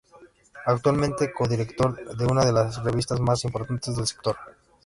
[0.65, 4.35] Actualmente co-director de una de las revistas más importantes del sector.